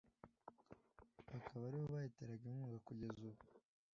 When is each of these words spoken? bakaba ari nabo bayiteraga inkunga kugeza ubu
bakaba 1.29 1.63
ari 1.67 1.77
nabo 1.79 1.91
bayiteraga 1.95 2.43
inkunga 2.47 2.77
kugeza 2.87 3.15
ubu 3.27 3.43